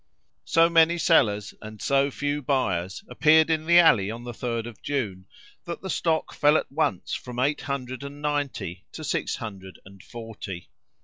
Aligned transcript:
So 0.45 0.67
many 0.67 0.97
sellers, 0.97 1.53
and 1.61 1.79
so 1.79 2.09
few 2.09 2.41
buyers, 2.41 3.03
appeared 3.07 3.51
in 3.51 3.67
the 3.67 3.77
Alley 3.77 4.09
on 4.09 4.23
the 4.23 4.31
3d 4.31 4.65
of 4.65 4.81
June, 4.81 5.27
that 5.65 5.83
the 5.83 5.91
stock 5.91 6.33
fell 6.33 6.57
at 6.57 6.71
once 6.71 7.13
from 7.13 7.37
eight 7.37 7.61
hundred 7.61 8.01
and 8.01 8.19
ninety 8.19 8.87
to 8.93 9.03
six 9.03 9.35
hundred 9.35 9.79
and 9.85 10.01
forty. 10.01 10.71